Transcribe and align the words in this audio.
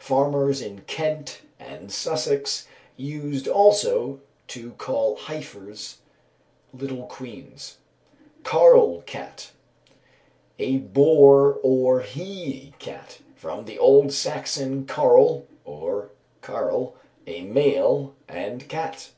Farmers 0.00 0.60
in 0.60 0.80
Kent 0.88 1.42
and 1.60 1.92
Sussex 1.92 2.66
used 2.96 3.46
also 3.46 4.18
to 4.48 4.72
call 4.72 5.14
heifers 5.14 5.98
"little 6.74 7.06
queens." 7.06 7.76
Carl 8.42 9.02
cat. 9.02 9.52
A 10.58 10.78
boar 10.78 11.60
or 11.62 12.00
he 12.00 12.74
cat, 12.80 13.20
from 13.36 13.66
the 13.66 13.78
old 13.78 14.10
Saxon 14.12 14.84
carle 14.84 15.46
or 15.64 16.10
karle, 16.42 16.96
a 17.28 17.42
male, 17.42 18.16
and 18.28 18.68
cat. 18.68 19.10